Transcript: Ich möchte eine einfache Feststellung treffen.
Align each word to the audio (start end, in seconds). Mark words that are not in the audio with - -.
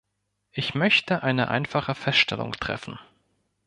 Ich 0.49 0.73
möchte 0.73 1.21
eine 1.21 1.49
einfache 1.49 1.93
Feststellung 1.93 2.53
treffen. 2.53 2.97